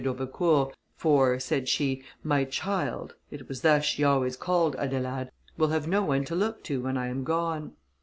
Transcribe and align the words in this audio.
d'Aubecourt, 0.03 0.75
"for," 0.95 1.39
said 1.39 1.69
she, 1.69 2.03
"my 2.23 2.43
child" 2.43 3.13
(it 3.29 3.47
was 3.47 3.61
thus 3.61 3.85
she 3.85 4.03
always 4.03 4.35
called 4.35 4.75
Adelaide) 4.77 5.29
"will 5.59 5.67
have 5.67 5.87
no 5.87 6.01
one 6.03 6.25
to 6.25 6.33
look 6.33 6.63
to 6.63 6.81
when 6.81 6.97
I 6.97 7.05
am 7.07 7.23
gone." 7.23 7.73